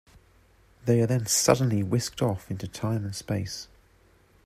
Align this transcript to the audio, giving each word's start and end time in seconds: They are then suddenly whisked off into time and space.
They 0.83 0.99
are 1.01 1.05
then 1.05 1.27
suddenly 1.27 1.83
whisked 1.83 2.23
off 2.23 2.49
into 2.49 2.67
time 2.67 3.05
and 3.05 3.15
space. 3.15 3.67